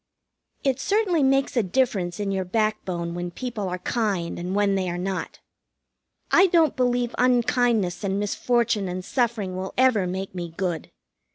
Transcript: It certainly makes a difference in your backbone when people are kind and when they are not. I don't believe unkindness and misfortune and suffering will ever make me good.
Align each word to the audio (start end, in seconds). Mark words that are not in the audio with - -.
It 0.63 0.79
certainly 0.79 1.21
makes 1.21 1.55
a 1.55 1.61
difference 1.61 2.19
in 2.19 2.31
your 2.31 2.43
backbone 2.43 3.13
when 3.13 3.29
people 3.29 3.69
are 3.69 3.77
kind 3.77 4.39
and 4.39 4.55
when 4.55 4.73
they 4.73 4.89
are 4.89 4.97
not. 4.97 5.41
I 6.31 6.47
don't 6.47 6.75
believe 6.75 7.13
unkindness 7.19 8.03
and 8.03 8.19
misfortune 8.19 8.87
and 8.87 9.05
suffering 9.05 9.55
will 9.55 9.75
ever 9.77 10.07
make 10.07 10.33
me 10.33 10.55
good. 10.57 10.89